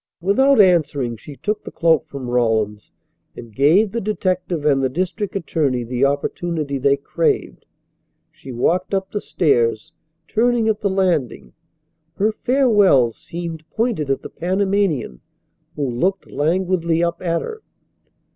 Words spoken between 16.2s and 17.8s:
languidly up at her.